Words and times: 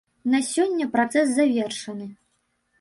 На 0.35 0.39
сёння 0.51 0.87
працэс 0.95 1.27
завершаны. 1.37 2.05